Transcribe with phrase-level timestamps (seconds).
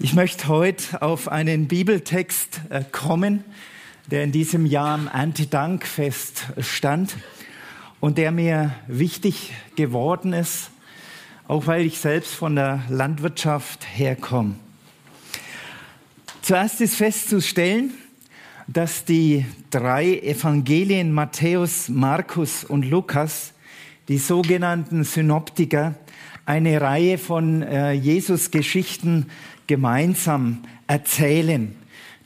[0.00, 3.42] Ich möchte heute auf einen Bibeltext äh, kommen,
[4.06, 7.16] der in diesem Jahr am Erntedankfest stand
[7.98, 10.70] und der mir wichtig geworden ist,
[11.48, 14.54] auch weil ich selbst von der Landwirtschaft herkomme.
[16.42, 17.90] Zuerst ist festzustellen,
[18.68, 23.52] dass die drei Evangelien Matthäus, Markus und Lukas,
[24.06, 25.96] die sogenannten Synoptiker,
[26.46, 29.26] eine Reihe von äh, Jesus-Geschichten
[29.68, 31.76] gemeinsam erzählen.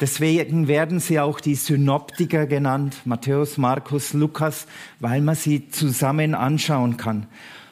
[0.00, 4.66] Deswegen werden sie auch die Synoptiker genannt, Matthäus, Markus, Lukas,
[4.98, 7.26] weil man sie zusammen anschauen kann.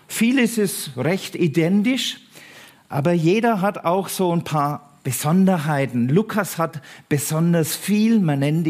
[0.07, 2.21] Vieles ist recht identisch,
[2.89, 6.09] aber jeder hat auch so ein paar Besonderheiten.
[6.09, 8.69] Lukas hat besonders viel, man nennt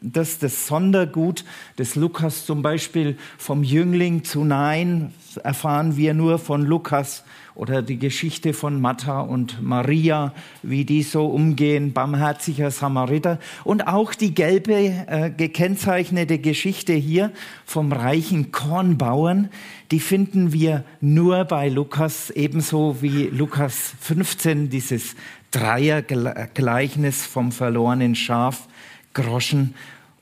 [0.00, 1.44] das das Sondergut
[1.78, 5.12] des Lukas zum Beispiel vom Jüngling zu Nein
[5.42, 7.24] erfahren wir nur von Lukas
[7.56, 14.14] oder die Geschichte von Martha und Maria, wie die so umgehen, barmherziger Samariter und auch
[14.14, 17.32] die gelbe äh, gekennzeichnete Geschichte hier
[17.64, 19.48] vom reichen Kornbauern,
[19.90, 25.16] die finden wir nur bei Lukas, ebenso wie Lukas 15, dieses
[25.50, 28.68] Dreiergleichnis vom verlorenen Schaf,
[29.14, 29.74] Groschen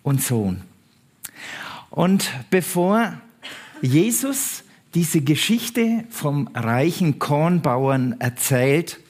[0.03, 0.63] und Sohn.
[1.91, 3.15] Und bevor
[3.81, 4.64] Jesus
[4.95, 9.01] diese Geschichte vom reichen Kornbauern erzählt,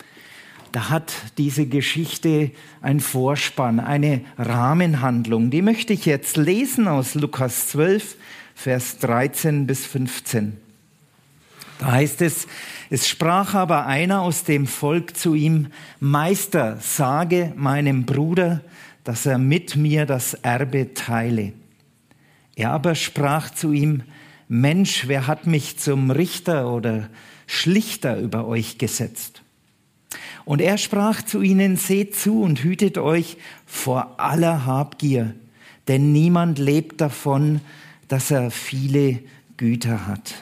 [0.73, 5.51] da hat diese Geschichte ein Vorspann, eine Rahmenhandlung.
[5.51, 8.17] Die möchte ich jetzt lesen aus Lukas 12,
[8.57, 10.57] Vers 13 bis 15.
[11.79, 12.49] Da heißt es,
[12.91, 15.69] es sprach aber einer aus dem Volk zu ihm,
[16.01, 18.61] Meister, sage meinem Bruder,
[19.05, 21.53] dass er mit mir das Erbe teile.
[22.57, 24.03] Er aber sprach zu ihm,
[24.55, 27.11] Mensch, wer hat mich zum Richter oder
[27.49, 29.43] Schlichter über euch gesetzt?
[30.45, 35.35] Und er sprach zu ihnen, seht zu und hütet euch vor aller Habgier,
[35.89, 37.63] denn niemand lebt davon,
[38.07, 39.19] dass er viele
[39.57, 40.35] Güter hat.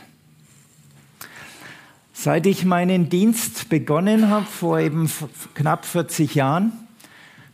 [2.12, 5.10] Seit ich meinen Dienst begonnen habe, vor eben
[5.54, 6.72] knapp 40 Jahren,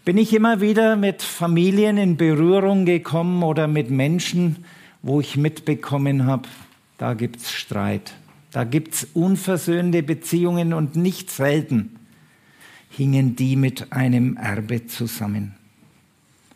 [0.04, 4.64] bin ich immer wieder mit Familien in Berührung gekommen oder mit Menschen,
[5.02, 6.48] wo ich mitbekommen habe,
[6.98, 8.14] da gibt es Streit,
[8.50, 11.98] da gibt es unversöhnte Beziehungen und nicht selten
[12.90, 15.54] hingen die mit einem Erbe zusammen.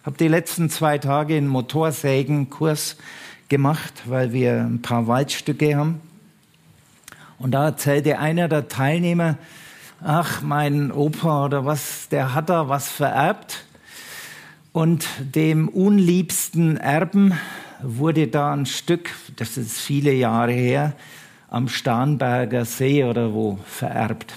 [0.01, 2.97] Ich habe die letzten zwei Tage einen Motorsägenkurs
[3.49, 6.01] gemacht, weil wir ein paar Waldstücke haben.
[7.39, 9.39] Und da erzählte einer der Teilnehmer,
[10.03, 13.65] ach, mein Opa oder was, der hat da was vererbt.
[14.73, 17.39] Und dem unliebsten Erben
[17.83, 20.95] wurde da ein Stück, das ist viele Jahre her,
[21.49, 24.35] am Starnberger See oder wo vererbt.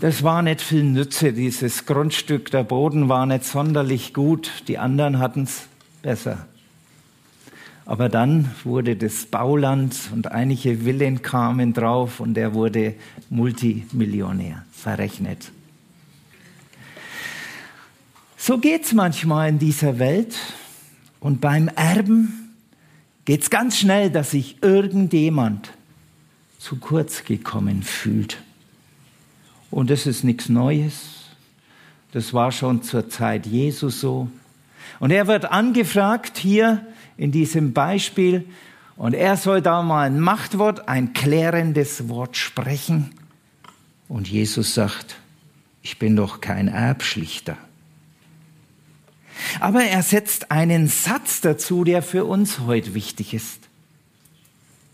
[0.00, 2.50] Das war nicht viel Nütze, dieses Grundstück.
[2.50, 5.66] Der Boden war nicht sonderlich gut, die anderen hatten es
[6.02, 6.46] besser.
[7.86, 12.94] Aber dann wurde das Bauland und einige Villen kamen drauf und er wurde
[13.30, 15.52] Multimillionär, verrechnet.
[18.36, 20.36] So geht es manchmal in dieser Welt.
[21.24, 22.54] Und beim Erben
[23.24, 25.70] geht es ganz schnell, dass sich irgendjemand
[26.58, 28.42] zu kurz gekommen fühlt.
[29.70, 31.22] Und das ist nichts Neues.
[32.12, 34.28] Das war schon zur Zeit Jesu so.
[35.00, 36.86] Und er wird angefragt hier,
[37.16, 38.46] in diesem Beispiel.
[38.94, 43.12] Und er soll da mal ein Machtwort, ein klärendes Wort sprechen.
[44.08, 45.16] Und Jesus sagt,
[45.80, 47.56] ich bin doch kein Erbschlichter.
[49.60, 53.60] Aber er setzt einen Satz dazu, der für uns heute wichtig ist.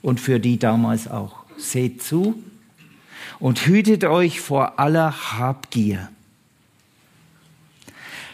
[0.03, 1.45] Und für die damals auch.
[1.59, 2.43] Seht zu
[3.39, 6.09] und hütet euch vor aller Habgier.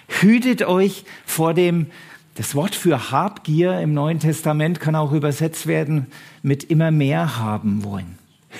[0.09, 1.87] Hütet euch vor dem
[2.37, 6.07] das Wort für Habgier im Neuen Testament kann auch übersetzt werden
[6.43, 8.19] mit immer mehr haben wollen.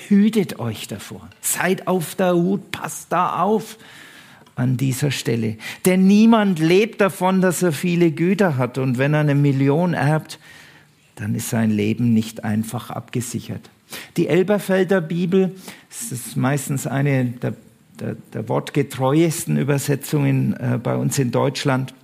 [0.09, 1.29] Hütet euch davor.
[1.43, 3.77] Seid auf der Hut, passt da auf
[4.57, 5.57] an dieser Stelle.
[5.85, 8.79] Denn niemand lebt davon, dass er viele Güter hat.
[8.79, 10.39] Und wenn er eine Million erbt,
[11.15, 13.71] dann ist sein Leben nicht einfach abgesichert.
[14.17, 15.55] Die Elberfelder Bibel,
[16.11, 17.55] ist meistens eine der
[18.01, 21.95] der, der wortgetreuesten Übersetzungen äh, bei uns in Deutschland.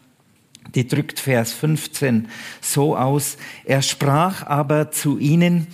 [0.75, 2.29] Die drückt Vers 15
[2.61, 3.37] so aus.
[3.65, 5.67] Er sprach aber zu ihnen,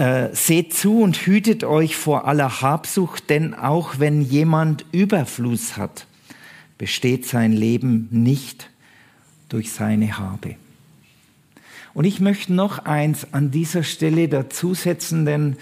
[0.00, 6.06] äh, seht zu und hütet euch vor aller Habsucht, denn auch wenn jemand Überfluss hat,
[6.78, 8.70] besteht sein Leben nicht
[9.50, 10.56] durch seine Habe.
[11.92, 15.56] Und ich möchte noch eins an dieser Stelle dazusetzen, denn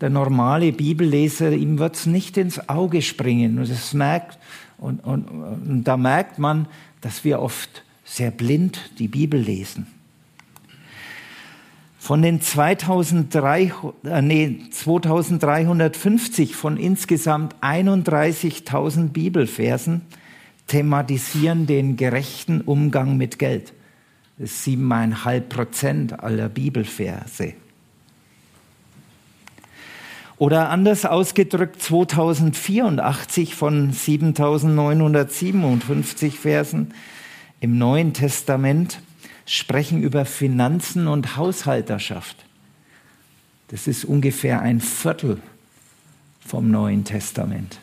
[0.00, 3.60] der normale Bibelleser, ihm wird es nicht ins Auge springen.
[3.60, 4.38] Und, das merkt,
[4.76, 6.66] und, und, und da merkt man,
[7.00, 9.86] dass wir oft sehr blind die Bibel lesen.
[12.04, 13.72] Von den 2300,
[14.04, 20.02] äh, nee, 2350 von insgesamt 31.000 Bibelversen
[20.66, 23.72] thematisieren den gerechten Umgang mit Geld.
[24.36, 27.54] Das ist siebeneinhalb Prozent aller Bibelverse.
[30.36, 36.92] Oder anders ausgedrückt, 2084 von 7957 Versen
[37.60, 39.00] im Neuen Testament
[39.46, 42.44] sprechen über Finanzen und Haushalterschaft.
[43.68, 45.40] Das ist ungefähr ein Viertel
[46.40, 47.78] vom Neuen Testament.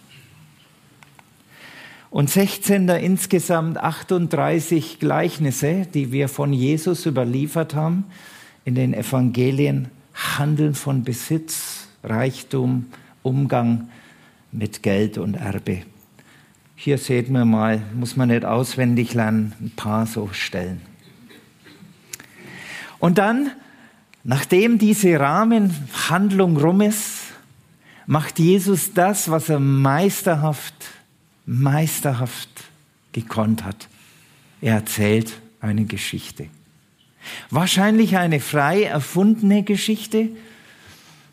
[2.10, 8.06] Und 16 der insgesamt 38 Gleichnisse, die wir von Jesus überliefert haben,
[8.66, 12.88] in den Evangelien handeln von Besitz, Reichtum,
[13.24, 13.90] Umgang
[14.52, 15.84] mit Geld und Erbe.
[16.76, 20.91] Hier seht man mal, muss man nicht auswendig lernen, ein paar so Stellen.
[23.02, 23.52] Und dann,
[24.24, 27.34] nachdem diese Rahmenhandlung rum ist,
[28.08, 30.74] macht Jesus das, was er meisterhaft,
[31.46, 32.50] meisterhaft
[33.12, 33.90] gekonnt hat.
[34.62, 36.48] Er erzählt eine Geschichte.
[37.50, 40.30] Wahrscheinlich eine frei erfundene Geschichte,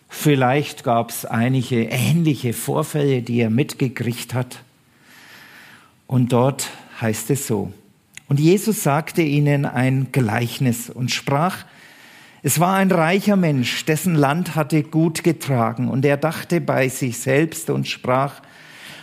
[0.09, 4.59] Vielleicht gab es einige ähnliche Vorfälle, die er mitgekriegt hat.
[6.06, 6.70] Und dort
[7.00, 7.73] heißt es so.
[8.28, 11.64] Und Jesus sagte ihnen ein Gleichnis und sprach,
[12.42, 17.19] es war ein reicher Mensch, dessen Land hatte gut getragen, und er dachte bei sich
[17.19, 18.42] selbst und sprach,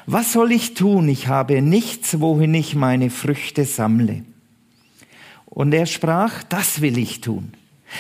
[0.06, 1.10] was soll ich tun?
[1.10, 4.24] Ich habe nichts, wohin ich meine Früchte sammle.
[5.45, 7.54] Und er sprach, das will ich tun.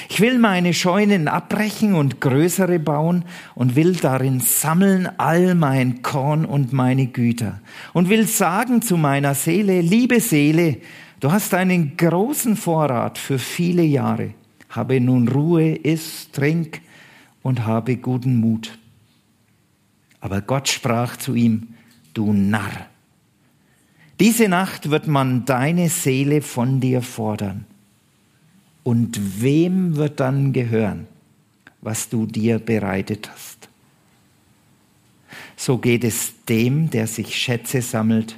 [0.09, 3.23] Ich will meine Scheunen abbrechen und größere bauen
[3.55, 7.61] und will darin sammeln all mein Korn und meine Güter
[7.93, 10.77] und will sagen zu meiner Seele, liebe Seele,
[11.25, 14.35] du hast einen großen Vorrat für viele Jahre.
[14.69, 16.81] Habe nun Ruhe, iss, trink
[17.41, 18.77] und habe guten Mut.
[20.19, 21.69] Aber Gott sprach zu ihm,
[22.13, 22.85] du Narr,
[24.19, 27.65] diese Nacht wird man deine Seele von dir fordern
[28.83, 31.07] und wem wird dann gehören,
[31.81, 33.67] was du dir bereitet hast?
[35.55, 38.37] So geht es dem, der sich Schätze sammelt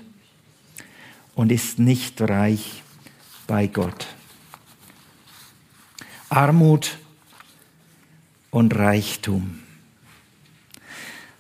[1.37, 2.83] und ist nicht reich
[3.45, 4.07] bei Gott.
[6.29, 6.97] Armut
[8.49, 9.59] und Reichtum.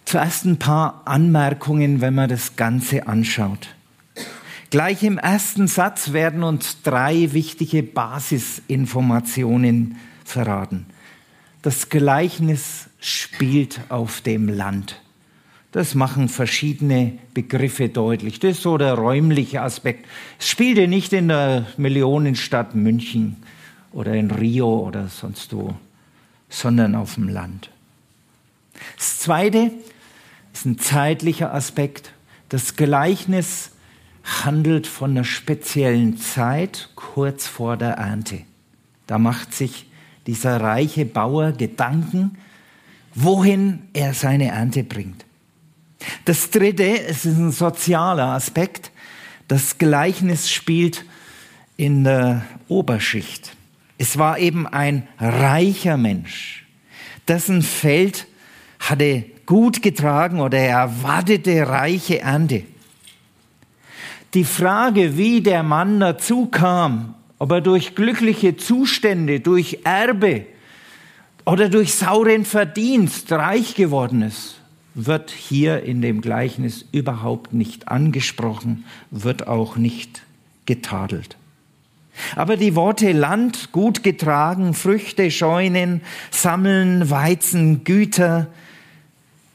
[0.05, 3.69] Zuerst ein paar Anmerkungen, wenn man das Ganze anschaut.
[4.69, 10.85] Gleich im ersten Satz werden uns drei wichtige Basisinformationen verraten.
[11.63, 15.01] Das Gleichnis spielt auf dem Land.
[15.77, 18.39] Das machen verschiedene Begriffe deutlich.
[18.39, 20.07] Das ist so der räumliche Aspekt.
[20.39, 23.35] Es spielte nicht in der Millionenstadt München
[23.91, 25.75] oder in Rio oder sonst wo,
[26.49, 27.69] sondern auf dem Land.
[28.97, 29.69] Das zweite
[30.51, 32.11] ist ein zeitlicher Aspekt.
[32.49, 33.69] Das Gleichnis
[34.23, 38.39] handelt von einer speziellen Zeit kurz vor der Ernte.
[39.05, 39.85] Da macht sich
[40.25, 42.35] dieser reiche Bauer Gedanken,
[43.13, 45.26] wohin er seine Ernte bringt.
[46.25, 48.91] Das dritte, es ist ein sozialer Aspekt.
[49.47, 51.05] Das Gleichnis spielt
[51.77, 53.55] in der Oberschicht.
[53.97, 56.65] Es war eben ein reicher Mensch,
[57.27, 58.27] dessen Feld
[58.79, 62.63] hatte gut getragen oder er erwartete reiche Ernte
[64.33, 70.45] die Frage, wie der Mann dazu kam, ob er durch glückliche Zustände, durch Erbe
[71.45, 74.56] oder durch sauren Verdienst reich geworden ist,
[74.97, 80.23] wird hier in dem Gleichnis überhaupt nicht angesprochen, wird auch nicht
[80.65, 81.37] getadelt.
[82.35, 86.01] Aber die Worte Land, gut getragen, Früchte, Scheunen,
[86.31, 88.47] Sammeln, Weizen, Güter,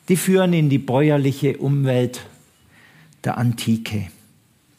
[0.09, 2.25] die führen in die bäuerliche Umwelt
[3.25, 4.09] der Antike.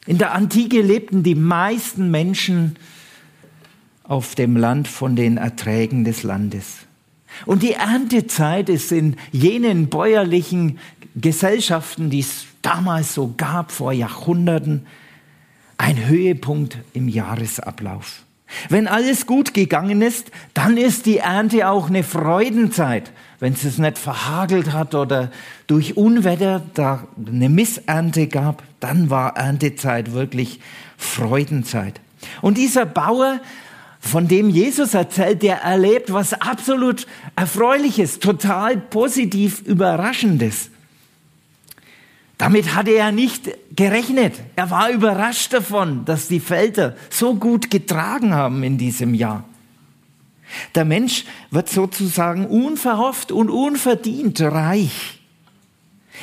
[0.05, 2.77] In der Antike lebten die meisten Menschen
[4.03, 6.85] auf dem Land von den Erträgen des Landes.
[7.45, 10.79] Und die Erntezeit ist in jenen bäuerlichen
[11.15, 14.85] Gesellschaften, die es damals so gab, vor Jahrhunderten,
[15.77, 18.23] ein Höhepunkt im Jahresablauf.
[18.69, 23.11] Wenn alles gut gegangen ist, dann ist die Ernte auch eine Freudenzeit.
[23.39, 25.31] Wenn es nicht verhagelt hat oder
[25.67, 30.59] durch Unwetter da eine Missernte gab, dann war Erntezeit wirklich
[30.97, 31.99] Freudenzeit.
[32.41, 33.41] Und dieser Bauer,
[34.03, 37.07] von dem Jesus erzählt, der erlebt was absolut
[37.37, 40.69] Erfreuliches, total positiv Überraschendes.
[42.37, 44.33] Damit hatte er nicht gerechnet.
[44.57, 49.45] Er war überrascht davon, dass die Felder so gut getragen haben in diesem Jahr.
[50.75, 55.22] Der Mensch wird sozusagen unverhofft und unverdient reich.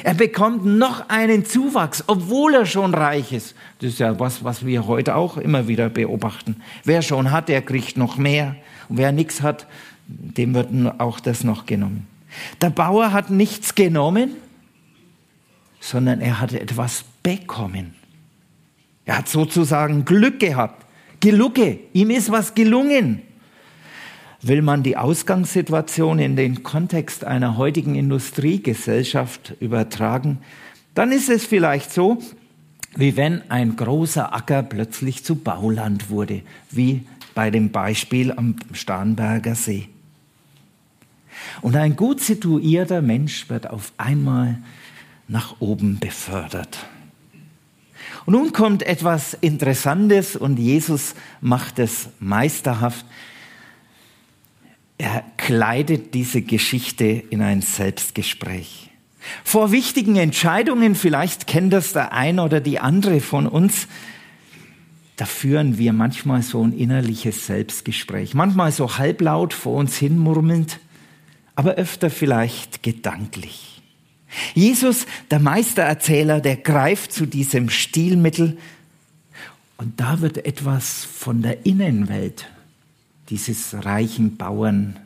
[0.05, 3.55] Er bekommt noch einen Zuwachs, obwohl er schon reich ist.
[3.81, 6.63] Das ist ja was, was wir heute auch immer wieder beobachten.
[6.85, 8.57] Wer schon hat, der kriegt noch mehr.
[8.89, 9.67] Und wer nichts hat,
[10.07, 10.69] dem wird
[11.01, 12.07] auch das noch genommen.
[12.61, 14.33] Der Bauer hat nichts genommen,
[15.81, 17.95] sondern er hat etwas bekommen.
[19.05, 20.87] Er hat sozusagen Glück gehabt.
[21.21, 23.23] Gelucke, ihm ist was gelungen.
[24.43, 30.39] Will man die Ausgangssituation in den Kontext einer heutigen Industriegesellschaft übertragen,
[30.95, 32.19] dann ist es vielleicht so,
[32.97, 37.05] wie wenn ein großer Acker plötzlich zu Bauland wurde, wie
[37.35, 39.89] bei dem Beispiel am Starnberger See.
[41.63, 44.59] Und ein gut situierter Mensch wird auf einmal
[45.29, 46.79] nach oben befördert.
[48.27, 53.07] Und nun kommt etwas Interessantes und Jesus macht es meisterhaft.
[55.01, 58.91] Er kleidet diese Geschichte in ein Selbstgespräch.
[59.45, 63.89] Vor wichtigen Entscheidungen, vielleicht kennt das der eine oder die andere von uns,
[65.17, 70.81] da führen wir manchmal so ein innerliches Selbstgespräch, manchmal so halblaut vor uns hinmurmelnd,
[71.55, 73.81] aber öfter vielleicht gedanklich.
[74.53, 78.59] Jesus, der Meistererzähler, der greift zu diesem Stilmittel
[79.79, 82.51] und da wird etwas von der Innenwelt
[83.31, 84.99] dieses reichen Bauern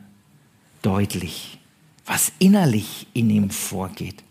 [0.81, 1.59] deutlich,
[2.05, 4.23] was innerlich in ihm vorgeht.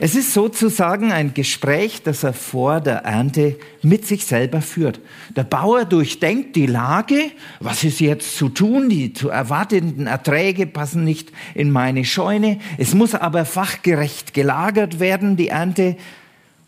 [0.00, 5.00] Es ist sozusagen ein Gespräch, das er vor der Ernte mit sich selber führt.
[5.36, 11.04] Der Bauer durchdenkt die Lage, was ist jetzt zu tun, die zu erwartenden Erträge passen
[11.04, 15.96] nicht in meine Scheune, es muss aber fachgerecht gelagert werden, die Ernte,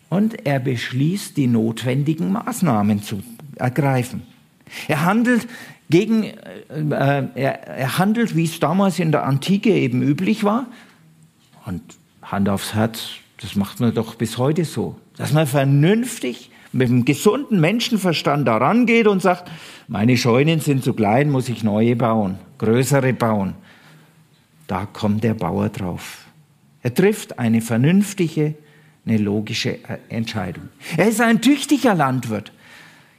[0.09, 3.21] und er beschließt, die notwendigen Maßnahmen zu
[3.57, 4.23] ergreifen.
[4.87, 5.47] Er handelt
[5.89, 6.33] gegen, äh,
[6.69, 10.67] äh er, er handelt, wie es damals in der Antike eben üblich war,
[11.65, 11.81] und
[12.21, 13.09] Hand aufs Herz,
[13.41, 14.97] das macht man doch bis heute so.
[15.17, 19.49] Dass man vernünftig mit einem gesunden Menschenverstand da rangeht und sagt,
[19.87, 23.55] meine Scheunen sind zu klein, muss ich neue bauen, größere bauen.
[24.67, 26.25] Da kommt der Bauer drauf.
[26.83, 28.55] Er trifft eine vernünftige,
[29.05, 29.79] eine logische
[30.09, 30.69] Entscheidung.
[30.97, 32.51] Er ist ein tüchtiger Landwirt.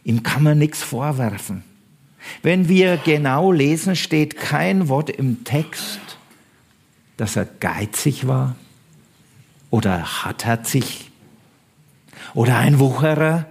[0.04, 1.64] Ihm kann man nichts vorwerfen.
[2.42, 6.00] Wenn wir genau lesen, steht kein Wort im Text,
[7.16, 8.56] dass er geizig war,
[9.70, 11.10] oder hartherzig
[12.34, 13.46] oder ein Wucherer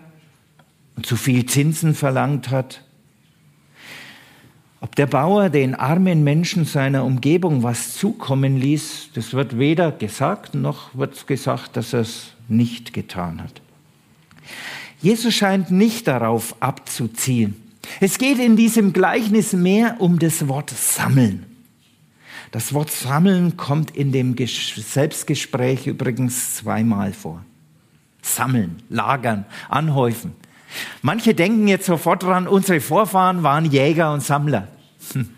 [0.95, 2.81] und zu viel Zinsen verlangt hat.
[4.79, 10.53] Ob der Bauer den armen Menschen seiner Umgebung was zukommen ließ, das wird weder gesagt
[10.53, 13.61] noch wird gesagt, dass er es nicht getan hat.
[15.01, 17.66] Jesus scheint nicht darauf abzuzielen.
[17.99, 21.45] Es geht in diesem Gleichnis mehr um das Wort sammeln.
[22.51, 27.43] Das Wort sammeln kommt in dem Selbstgespräch übrigens zweimal vor.
[28.21, 30.33] Sammeln, lagern, anhäufen.
[31.01, 34.67] Manche denken jetzt sofort dran, unsere Vorfahren waren Jäger und Sammler.
[35.13, 35.29] Hm.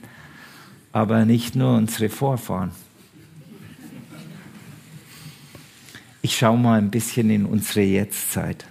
[0.92, 2.72] Aber nicht nur unsere Vorfahren.
[6.22, 8.66] Ich schaue mal ein bisschen in unsere Jetztzeit.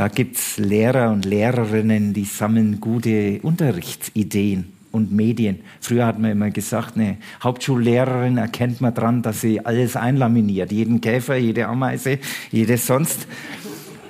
[0.00, 5.60] Da gibt es Lehrer und Lehrerinnen, die sammeln gute Unterrichtsideen und Medien.
[5.82, 11.02] Früher hat man immer gesagt, eine Hauptschullehrerin erkennt man dran, dass sie alles einlaminiert, jeden
[11.02, 12.18] Käfer, jede Ameise,
[12.50, 13.28] jedes sonst,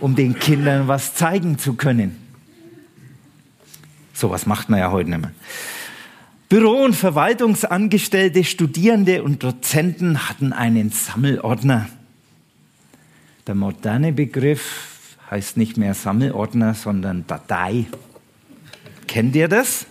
[0.00, 2.14] um den Kindern was zeigen zu können.
[4.14, 5.32] So was macht man ja heute nicht mehr.
[6.49, 11.88] Büro- und Verwaltungsangestellte, Studierende und Dozenten hatten einen Sammelordner.
[13.49, 15.00] Der moderne Begriff
[15.30, 17.87] heißt nicht mehr Sammelordner, sondern Datei.
[19.06, 19.87] Kennt ihr das?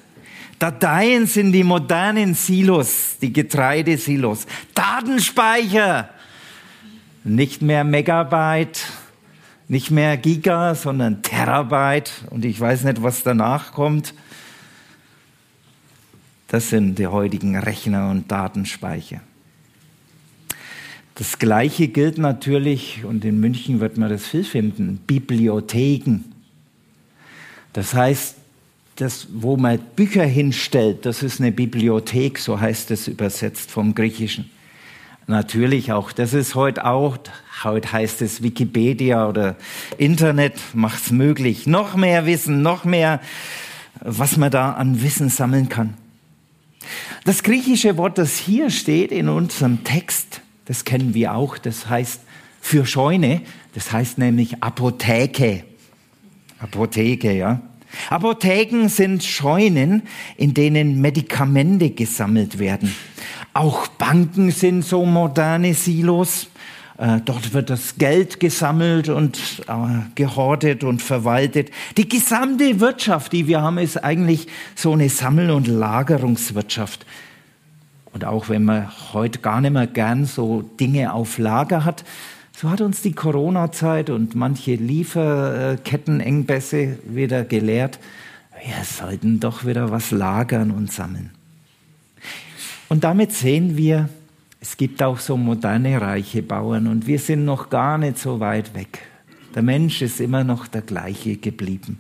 [0.60, 4.46] Dateien sind die modernen Silos, die Getreidesilos.
[4.76, 6.10] Datenspeicher,
[7.24, 8.82] nicht mehr Megabyte,
[9.70, 12.12] nicht mehr Giga, sondern Terabyte.
[12.30, 14.14] Und ich weiß nicht, was danach kommt.
[16.50, 19.22] Das sind die heutigen Rechner und Datenspeicher.
[21.20, 26.24] Das Gleiche gilt natürlich, und in München wird man das viel finden, Bibliotheken.
[27.74, 28.38] Das heißt,
[28.96, 34.50] das, wo man Bücher hinstellt, das ist eine Bibliothek, so heißt es übersetzt vom Griechischen.
[35.28, 37.18] Natürlich auch, das ist heute auch,
[37.66, 39.58] heute heißt es Wikipedia oder
[39.98, 41.68] Internet macht es möglich.
[41.68, 43.20] Noch mehr Wissen, noch mehr,
[44.00, 45.96] was man da an Wissen sammeln kann.
[47.26, 52.22] Das griechische Wort, das hier steht in unserem Text, das kennen wir auch, das heißt
[52.62, 53.42] für Scheune,
[53.74, 55.64] das heißt nämlich Apotheke.
[56.60, 57.62] Apotheke, ja.
[58.12, 60.04] Apotheken sind Scheunen,
[60.38, 62.96] in denen Medikamente gesammelt werden.
[63.56, 66.50] Auch Banken sind so moderne Silos.
[67.00, 69.74] Äh, dort wird das Geld gesammelt und äh,
[70.14, 71.72] gehortet und verwaltet.
[71.98, 74.46] Die gesamte Wirtschaft, die wir haben, ist eigentlich
[74.76, 77.08] so eine Sammel- und Lagerungswirtschaft.
[78.14, 82.04] Und auch wenn man heute gar nicht mehr gern so Dinge auf Lager hat,
[82.56, 88.00] so hat uns die Corona-Zeit und manche Lieferkettenengpässe wieder gelehrt,
[88.66, 91.30] wir sollten doch wieder was lagern und sammeln.
[92.90, 94.10] Und damit sehen wir,
[94.60, 98.76] es gibt auch so moderne reiche Bauern und wir sind noch gar nicht so weit
[98.76, 99.04] weg.
[99.56, 101.98] Der Mensch ist immer noch der gleiche geblieben.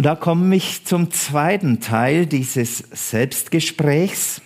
[0.00, 4.40] Und da komme ich zum zweiten Teil dieses Selbstgesprächs.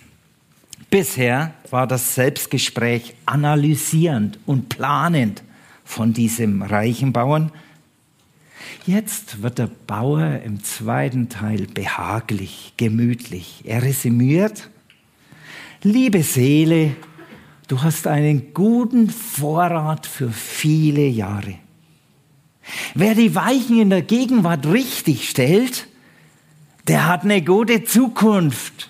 [0.89, 5.43] Bisher war das Selbstgespräch analysierend und planend
[5.85, 7.53] von diesem reichen Bauern.
[8.85, 13.61] Jetzt wird der Bauer im zweiten Teil behaglich, gemütlich.
[13.63, 14.69] Er resümiert,
[15.83, 16.97] liebe Seele,
[17.69, 21.59] du hast einen guten Vorrat für viele Jahre.
[22.93, 25.87] Wer die Weichen in der Gegenwart richtig stellt,
[26.87, 28.89] der hat eine gute Zukunft.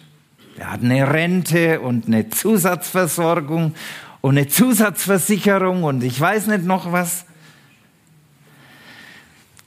[0.57, 3.75] Der hat eine Rente und eine Zusatzversorgung
[4.21, 7.25] und eine Zusatzversicherung und ich weiß nicht noch was.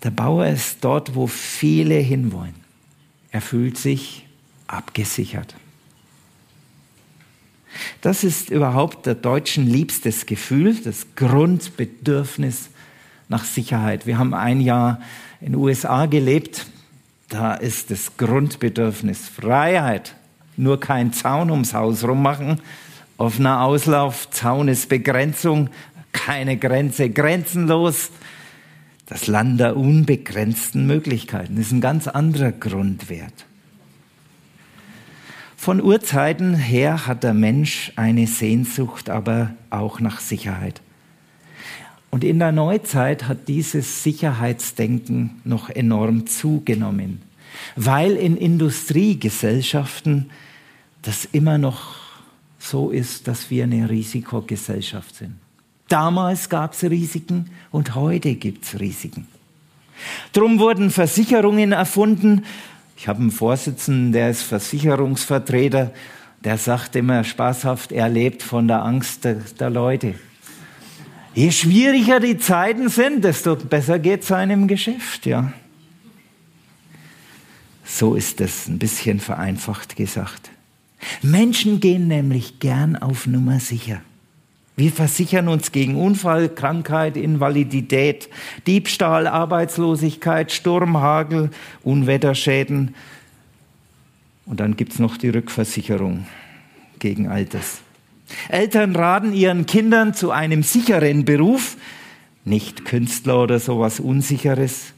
[0.02, 2.54] Der Bauer ist dort, wo viele hinwollen.
[3.30, 4.26] Er fühlt sich
[4.66, 5.54] abgesichert.
[8.00, 12.70] Das ist überhaupt der Deutschen liebstes Gefühl, das Grundbedürfnis
[13.28, 14.06] nach Sicherheit.
[14.06, 15.00] Wir haben ein Jahr
[15.40, 16.66] in den USA gelebt.
[17.28, 20.14] Da ist das Grundbedürfnis Freiheit.
[20.56, 22.60] Nur kein Zaun ums Haus rummachen.
[23.18, 25.70] Offener Auslauf, Zaun ist Begrenzung,
[26.12, 28.10] keine Grenze, grenzenlos.
[29.06, 33.46] Das Land der unbegrenzten Möglichkeiten ist ein ganz anderer Grundwert.
[35.56, 40.80] Von Urzeiten her hat der Mensch eine Sehnsucht aber auch nach Sicherheit.
[42.10, 47.20] Und in der Neuzeit hat dieses Sicherheitsdenken noch enorm zugenommen,
[47.76, 50.30] weil in Industriegesellschaften
[51.02, 51.96] das immer noch
[52.58, 55.34] so ist, dass wir eine Risikogesellschaft sind.
[55.88, 59.26] Damals gab es Risiken und heute gibt es Risiken.
[60.32, 62.44] Drum wurden Versicherungen erfunden.
[62.96, 65.92] Ich habe einen Vorsitzenden, der ist Versicherungsvertreter,
[66.44, 70.14] der sagt immer spaßhaft, er lebt von der Angst der, der Leute.
[71.38, 75.52] Je schwieriger die Zeiten sind, desto besser geht es einem Geschäft, ja.
[77.84, 80.50] So ist es ein bisschen vereinfacht gesagt.
[81.22, 84.00] Menschen gehen nämlich gern auf Nummer sicher.
[84.74, 88.28] Wir versichern uns gegen Unfall, Krankheit, Invalidität,
[88.66, 91.50] Diebstahl, Arbeitslosigkeit, Sturm, Hagel,
[91.84, 92.96] Unwetterschäden.
[94.44, 96.26] Und dann gibt es noch die Rückversicherung
[96.98, 97.82] gegen all das.
[98.48, 101.76] Eltern raten ihren Kindern zu einem sicheren Beruf,
[102.44, 104.92] nicht Künstler oder sowas Unsicheres.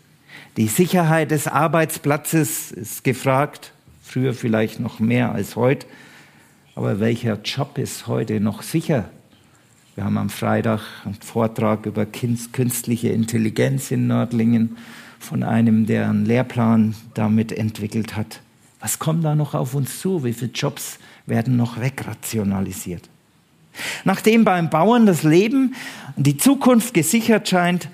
[0.56, 5.86] Die Sicherheit des Arbeitsplatzes ist gefragt, früher vielleicht noch mehr als heute.
[6.74, 9.10] Aber welcher Job ist heute noch sicher?
[9.94, 14.76] Wir haben am Freitag einen Vortrag über künstliche Intelligenz in Nördlingen
[15.18, 18.40] von einem, der einen Lehrplan damit entwickelt hat.
[18.80, 20.24] Was kommt da noch auf uns zu?
[20.24, 23.08] Wie viele Jobs werden noch wegrationalisiert?
[24.04, 25.74] Nachdem beim Bauern das Leben,
[26.16, 27.88] die Zukunft gesichert scheint,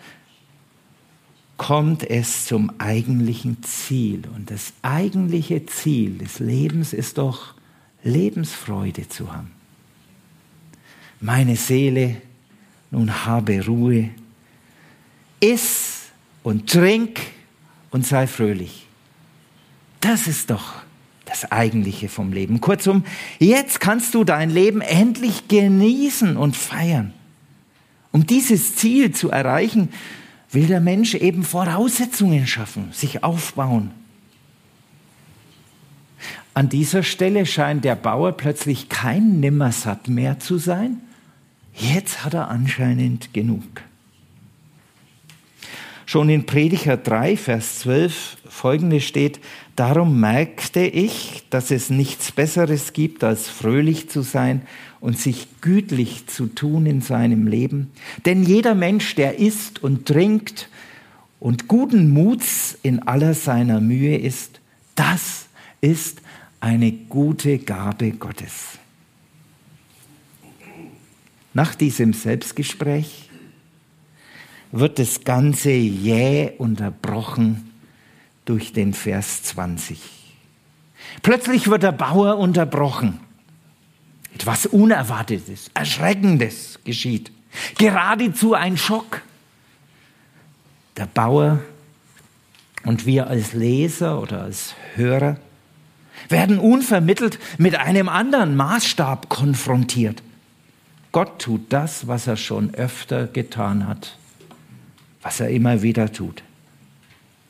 [1.56, 4.22] kommt es zum eigentlichen Ziel.
[4.34, 7.54] Und das eigentliche Ziel des Lebens ist doch,
[8.02, 9.50] Lebensfreude zu haben.
[11.20, 12.16] Meine Seele,
[12.90, 14.10] nun habe Ruhe,
[15.40, 16.04] iss
[16.42, 17.20] und trink
[17.90, 18.86] und sei fröhlich.
[20.00, 20.85] Das ist doch
[21.26, 22.62] das Eigentliche vom Leben.
[22.62, 23.04] Kurzum,
[23.38, 27.12] jetzt kannst du dein Leben endlich genießen und feiern.
[28.12, 29.90] Um dieses Ziel zu erreichen,
[30.50, 33.90] will der Mensch eben Voraussetzungen schaffen, sich aufbauen.
[36.54, 41.02] An dieser Stelle scheint der Bauer plötzlich kein Nimmersatt mehr zu sein.
[41.74, 43.82] Jetzt hat er anscheinend genug.
[46.08, 49.40] Schon in Prediger 3, Vers 12 folgende steht,
[49.74, 54.62] darum merkte ich, dass es nichts Besseres gibt, als fröhlich zu sein
[55.00, 57.90] und sich gütlich zu tun in seinem Leben.
[58.24, 60.68] Denn jeder Mensch, der isst und trinkt
[61.40, 64.60] und guten Muts in aller seiner Mühe ist,
[64.94, 65.48] das
[65.80, 66.22] ist
[66.60, 68.78] eine gute Gabe Gottes.
[71.52, 73.25] Nach diesem Selbstgespräch
[74.72, 77.72] wird das Ganze jäh unterbrochen
[78.44, 79.98] durch den Vers 20.
[81.22, 83.20] Plötzlich wird der Bauer unterbrochen.
[84.34, 87.32] Etwas Unerwartetes, Erschreckendes geschieht.
[87.78, 89.22] Geradezu ein Schock.
[90.96, 91.60] Der Bauer
[92.84, 95.38] und wir als Leser oder als Hörer
[96.28, 100.22] werden unvermittelt mit einem anderen Maßstab konfrontiert.
[101.12, 104.18] Gott tut das, was er schon öfter getan hat,
[105.26, 106.44] was er immer wieder tut.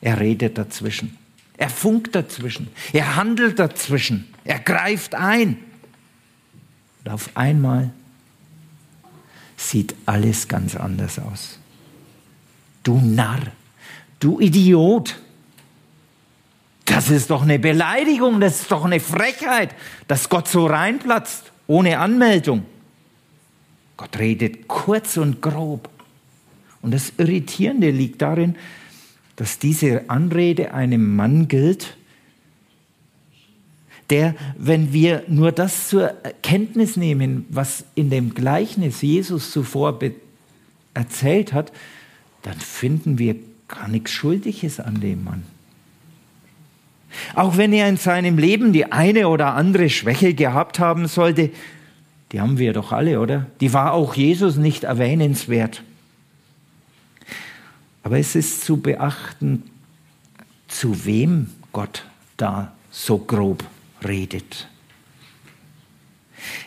[0.01, 1.15] Er redet dazwischen,
[1.57, 5.59] er funkt dazwischen, er handelt dazwischen, er greift ein.
[7.05, 7.91] Und auf einmal
[9.57, 11.59] sieht alles ganz anders aus.
[12.81, 13.51] Du Narr,
[14.19, 15.19] du Idiot,
[16.85, 19.75] das ist doch eine Beleidigung, das ist doch eine Frechheit,
[20.07, 22.65] dass Gott so reinplatzt, ohne Anmeldung.
[23.97, 25.91] Gott redet kurz und grob.
[26.87, 28.55] Und das Irritierende liegt darin,
[29.35, 31.97] dass diese Anrede einem Mann gilt,
[34.09, 39.99] der, wenn wir nur das zur Kenntnis nehmen, was in dem Gleichnis Jesus zuvor
[40.93, 41.73] erzählt hat,
[42.43, 43.35] dann finden wir
[43.67, 45.43] gar nichts Schuldiges an dem Mann.
[47.35, 51.49] Auch wenn er in seinem Leben die eine oder andere Schwäche gehabt haben sollte,
[52.31, 53.47] die haben wir doch alle, oder?
[53.59, 55.83] Die war auch Jesus nicht erwähnenswert.
[58.07, 59.63] Aber es ist zu beachten,
[60.69, 62.05] zu wem Gott
[62.37, 63.65] da so grob
[64.01, 64.69] redet.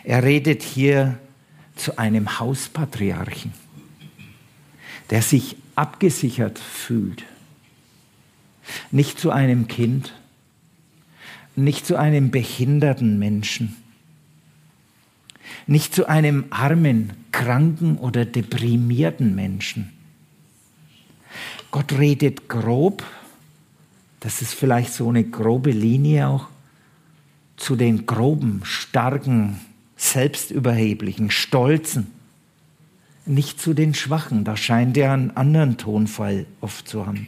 [0.03, 1.17] Er redet hier
[1.75, 3.53] zu einem Hauspatriarchen,
[5.09, 7.23] der sich abgesichert fühlt.
[8.91, 10.13] Nicht zu einem Kind,
[11.55, 13.77] nicht zu einem behinderten Menschen,
[15.65, 19.91] nicht zu einem armen, kranken oder deprimierten Menschen.
[21.71, 23.03] Gott redet grob,
[24.19, 26.47] das ist vielleicht so eine grobe Linie auch,
[27.55, 29.59] zu den groben, starken,
[29.95, 32.07] selbstüberheblichen, stolzen,
[33.25, 37.27] nicht zu den Schwachen, da scheint er einen anderen Tonfall oft zu haben.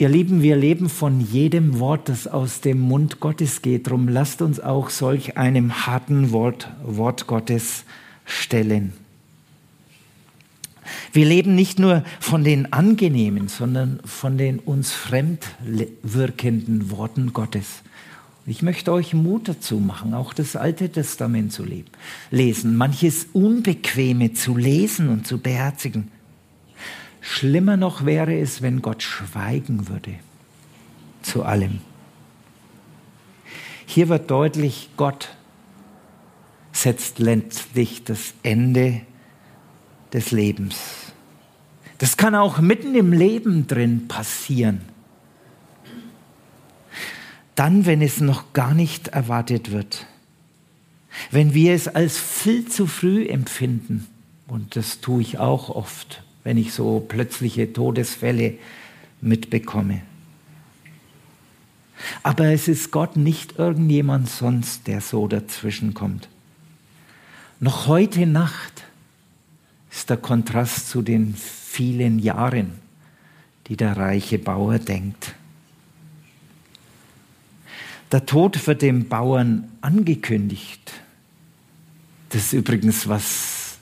[0.00, 3.88] Ihr Lieben, wir leben von jedem Wort, das aus dem Mund Gottes geht.
[3.88, 7.84] Drum lasst uns auch solch einem harten Wort, Wort Gottes
[8.24, 8.92] stellen.
[11.12, 15.46] Wir leben nicht nur von den angenehmen, sondern von den uns fremd
[16.02, 17.82] wirkenden Worten Gottes.
[18.46, 21.66] Ich möchte euch Mut dazu machen, auch das Alte Testament zu
[22.30, 26.10] lesen, manches Unbequeme zu lesen und zu beherzigen.
[27.20, 30.14] Schlimmer noch wäre es, wenn Gott schweigen würde
[31.20, 31.80] zu allem.
[33.84, 35.28] Hier wird deutlich, Gott
[36.72, 39.02] setzt letztlich das Ende
[40.12, 40.78] des Lebens.
[41.98, 44.82] Das kann auch mitten im Leben drin passieren.
[47.54, 50.06] Dann, wenn es noch gar nicht erwartet wird.
[51.32, 54.06] Wenn wir es als viel zu früh empfinden,
[54.46, 58.54] und das tue ich auch oft, wenn ich so plötzliche Todesfälle
[59.20, 60.02] mitbekomme.
[62.22, 66.28] Aber es ist Gott nicht irgendjemand sonst, der so dazwischen kommt.
[67.60, 68.84] Noch heute Nacht
[69.98, 72.78] ist der Kontrast zu den vielen Jahren,
[73.66, 75.34] die der reiche Bauer denkt.
[78.12, 80.92] Der Tod wird dem Bauern angekündigt.
[82.30, 83.78] Das ist übrigens was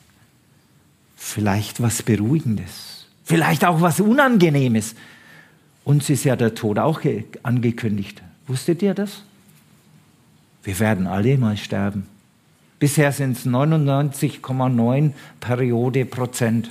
[1.16, 4.94] vielleicht was Beruhigendes, vielleicht auch was Unangenehmes.
[5.85, 7.02] Uns ist ja der Tod auch
[7.42, 8.22] angekündigt.
[8.46, 9.22] Wusstet ihr das?
[10.64, 12.07] Wir werden alle mal sterben.
[12.78, 16.70] Bisher sind es 99,9 Periode Prozent.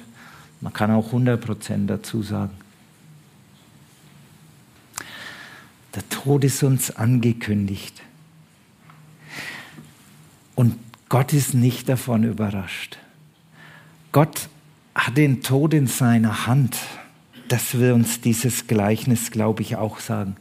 [0.61, 2.51] Man kann auch 100 Prozent dazu sagen.
[5.95, 8.01] Der Tod ist uns angekündigt.
[10.53, 10.77] Und
[11.09, 12.97] Gott ist nicht davon überrascht.
[14.11, 14.49] Gott
[14.93, 16.77] hat den Tod in seiner Hand.
[17.47, 20.35] Das will uns dieses Gleichnis, glaube ich, auch sagen.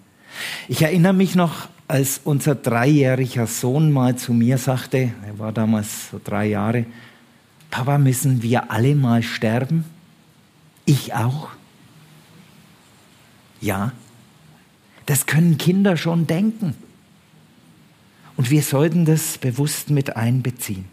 [0.68, 6.10] Ich erinnere mich noch als unser dreijähriger Sohn mal zu mir sagte, er war damals
[6.10, 6.86] so drei Jahre,
[7.70, 9.84] Papa, müssen wir alle mal sterben?
[10.84, 11.48] Ich auch?
[13.60, 13.92] Ja,
[15.06, 16.74] das können Kinder schon denken.
[18.36, 20.86] Und wir sollten das bewusst mit einbeziehen.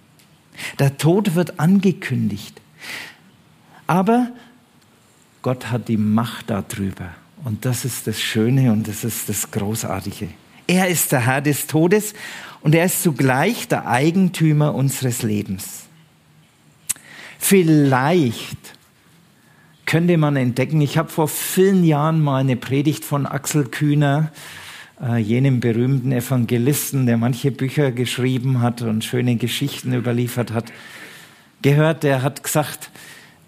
[0.80, 2.62] Der Tod wird angekündigt.
[3.88, 4.32] Aber
[5.42, 7.10] Gott hat die Macht darüber.
[7.44, 10.30] Und das ist das Schöne und das ist das Großartige.
[10.68, 12.14] Er ist der Herr des Todes
[12.62, 15.86] und er ist zugleich der Eigentümer unseres Lebens.
[17.40, 18.58] Vielleicht
[19.86, 24.32] könnte man entdecken, ich habe vor vielen Jahren mal eine Predigt von Axel Kühner,
[25.02, 30.72] äh, jenem berühmten Evangelisten, der manche Bücher geschrieben hat und schöne Geschichten überliefert hat,
[31.62, 32.04] gehört.
[32.04, 32.92] Der hat gesagt,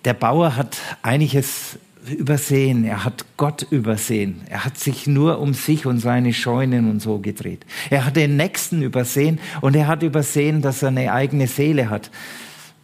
[0.06, 1.78] der Bauer hat einiges
[2.10, 4.42] übersehen, er hat Gott übersehen.
[4.50, 7.66] Er hat sich nur um sich und seine Scheunen und so gedreht.
[7.90, 12.12] Er hat den Nächsten übersehen und er hat übersehen, dass er eine eigene Seele hat.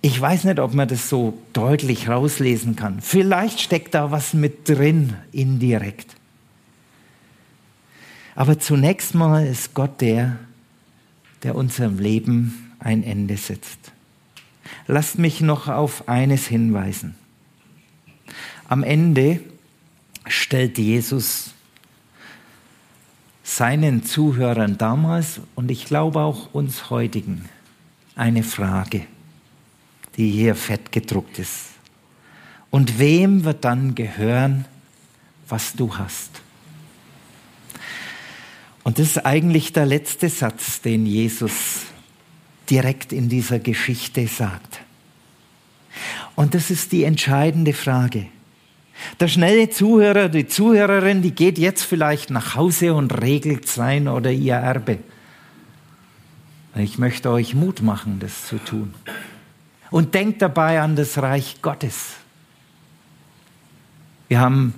[0.02, 3.02] Ich weiß nicht, ob man das so deutlich rauslesen kann.
[3.02, 6.16] Vielleicht steckt da was mit drin, indirekt.
[8.36, 10.38] Aber zunächst mal ist Gott der,
[11.44, 13.92] der unserem Leben ein Ende setzt.
[14.88, 17.16] Lasst mich noch auf eines hinweisen.
[18.70, 19.40] Am Ende
[20.28, 21.56] stellt Jesus
[23.42, 27.50] seinen Zuhörern damals und ich glaube auch uns heutigen
[28.16, 29.08] eine Frage,
[30.18, 31.70] die hier fett gedruckt ist.
[32.70, 34.66] Und wem wird dann gehören,
[35.48, 36.30] was du hast?
[38.84, 41.86] Und das ist eigentlich der letzte Satz, den Jesus
[42.70, 44.82] direkt in dieser Geschichte sagt.
[46.36, 48.28] Und das ist die entscheidende Frage.
[49.20, 54.32] Der schnelle Zuhörer, die Zuhörerin, die geht jetzt vielleicht nach Hause und regelt sein oder
[54.32, 55.00] ihr Erbe.
[56.76, 58.94] Ich möchte euch Mut machen, das zu tun.
[59.92, 62.14] Und denkt dabei an das Reich Gottes.
[64.28, 64.76] Wir haben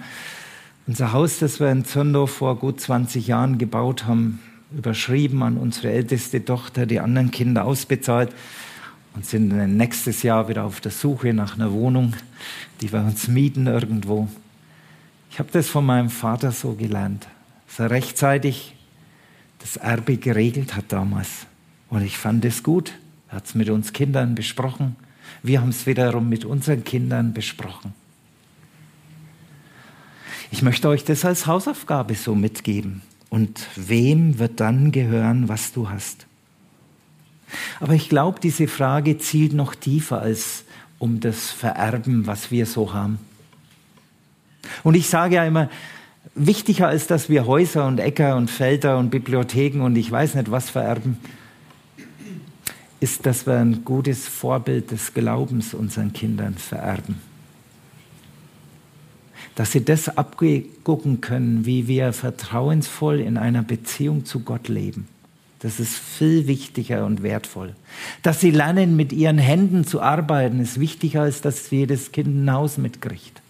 [0.88, 4.40] unser Haus, das wir in Zondorf vor gut 20 Jahren gebaut haben,
[4.76, 8.34] überschrieben an unsere älteste Tochter, die anderen Kinder ausbezahlt
[9.14, 12.16] und sind nächstes Jahr wieder auf der Suche nach einer Wohnung,
[12.80, 14.28] die wir uns mieten irgendwo.
[15.30, 17.28] Ich habe das von meinem Vater so gelernt,
[17.68, 18.76] dass er rechtzeitig
[19.60, 21.46] das Erbe geregelt hat damals.
[21.90, 22.94] Und ich fand es gut.
[23.30, 24.96] Er hat es mit uns Kindern besprochen.
[25.44, 27.94] Wir haben es wiederum mit unseren Kindern besprochen.
[30.52, 33.02] Ich möchte euch das als Hausaufgabe so mitgeben.
[33.30, 36.28] Und wem wird dann gehören, was du hast?
[37.80, 40.64] Aber ich glaube, diese Frage zielt noch tiefer als
[41.00, 43.20] um das Vererben, was wir so haben.
[44.84, 45.70] Und ich sage ja immer,
[46.36, 50.52] wichtiger als dass wir Häuser und Äcker und Felder und Bibliotheken und ich weiß nicht
[50.52, 51.18] was vererben,
[53.00, 57.20] ist, dass wir ein gutes Vorbild des Glaubens unseren Kindern vererben.
[59.56, 65.08] Dass sie das abgucken können, wie wir vertrauensvoll in einer Beziehung zu Gott leben.
[65.62, 67.76] Das ist viel wichtiger und wertvoll.
[68.24, 72.52] Dass sie lernen, mit ihren Händen zu arbeiten, ist wichtiger, als dass jedes Kind ein
[72.52, 73.42] Haus mitkriegt.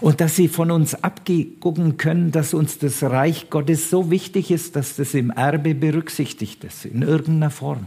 [0.00, 4.76] Und dass sie von uns abgucken können, dass uns das Reich Gottes so wichtig ist,
[4.76, 7.86] dass das im Erbe berücksichtigt ist, in irgendeiner Form.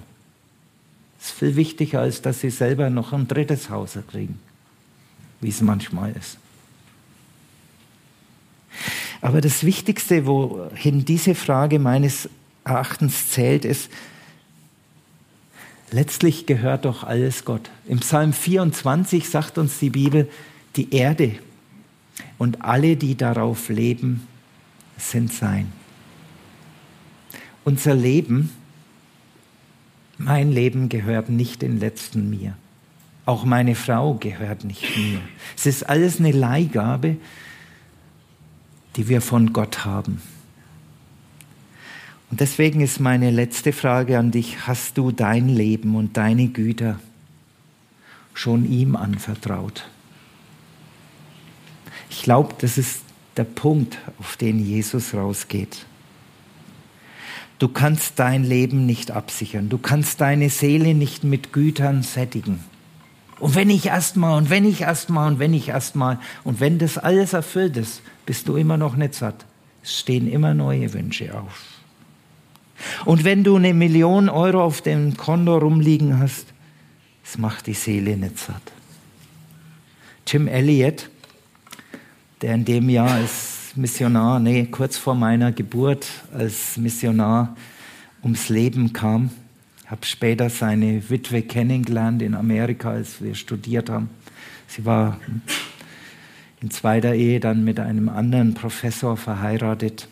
[1.20, 4.40] Das ist viel wichtiger, als dass sie selber noch ein drittes Haus kriegen,
[5.42, 6.38] wie es manchmal ist.
[9.22, 12.30] Aber das Wichtigste, wohin diese Frage meines
[12.64, 13.90] Erachtens zählt, ist,
[15.92, 17.70] letztlich gehört doch alles Gott.
[17.88, 20.30] Im Psalm 24 sagt uns die Bibel,
[20.76, 21.36] die Erde
[22.38, 24.28] und alle, die darauf leben,
[24.98, 25.72] sind sein.
[27.64, 28.52] Unser Leben,
[30.18, 32.56] mein Leben gehört nicht den letzten mir.
[33.26, 35.20] Auch meine Frau gehört nicht mir.
[35.56, 37.18] Es ist alles eine Leihgabe,
[38.98, 40.22] die wir von Gott haben.
[42.30, 47.00] Und deswegen ist meine letzte Frage an dich, hast du dein Leben und deine Güter
[48.34, 49.88] schon ihm anvertraut?
[52.10, 53.02] Ich glaube, das ist
[53.38, 55.86] der Punkt, auf den Jesus rausgeht.
[57.60, 59.70] Du kannst dein Leben nicht absichern.
[59.70, 62.60] Du kannst deine Seele nicht mit Gütern sättigen.
[63.40, 66.98] Und wenn ich erstmal und wenn ich erstmal und wenn ich erstmal und wenn das
[66.98, 69.46] alles erfüllt ist, bist du immer noch nicht satt.
[69.84, 71.66] Es stehen immer neue Wünsche auf.
[73.06, 76.48] Und wenn du eine Million Euro auf dem Konto rumliegen hast,
[77.24, 78.62] es macht die Seele nicht satt.
[80.26, 81.10] Tim Elliott,
[82.42, 87.56] der in dem Jahr als Missionar, nee, kurz vor meiner Geburt als Missionar
[88.24, 89.30] ums Leben kam.
[89.88, 94.10] Habe später seine Witwe kennengelernt in Amerika, als wir studiert haben.
[94.68, 95.20] Sie war
[96.62, 100.08] in zweiter Ehe dann mit einem anderen Professor verheiratet.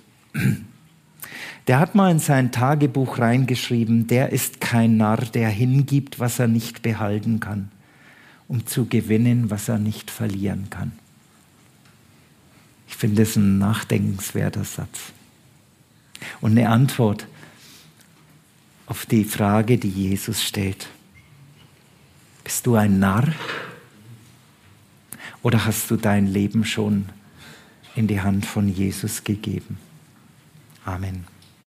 [1.68, 6.48] Der hat mal in sein Tagebuch reingeschrieben, der ist kein Narr, der hingibt, was er
[6.48, 7.70] nicht behalten kann,
[8.48, 10.94] um zu gewinnen, was er nicht verlieren kann.
[12.88, 15.12] Ich finde es ein nachdenkenswerter Satz.
[16.40, 17.28] Und eine Antwort
[18.88, 20.88] auf die Frage, die Jesus stellt.
[22.44, 23.28] Bist du ein Narr?
[25.42, 27.10] Oder hast du dein Leben schon
[27.96, 29.78] in die Hand von Jesus gegeben?
[30.86, 31.26] Amen.